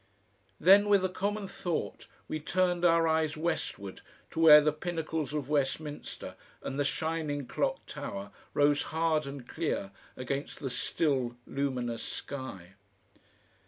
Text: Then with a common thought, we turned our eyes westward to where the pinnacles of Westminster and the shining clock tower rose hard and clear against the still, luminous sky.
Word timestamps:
Then 0.59 0.89
with 0.89 1.05
a 1.05 1.09
common 1.09 1.47
thought, 1.47 2.07
we 2.27 2.39
turned 2.39 2.83
our 2.83 3.07
eyes 3.07 3.37
westward 3.37 4.01
to 4.31 4.39
where 4.39 4.59
the 4.59 4.71
pinnacles 4.73 5.31
of 5.31 5.47
Westminster 5.47 6.33
and 6.63 6.79
the 6.79 6.83
shining 6.83 7.45
clock 7.45 7.85
tower 7.85 8.31
rose 8.55 8.81
hard 8.81 9.27
and 9.27 9.47
clear 9.47 9.91
against 10.17 10.57
the 10.59 10.71
still, 10.71 11.35
luminous 11.45 12.01
sky. 12.01 12.73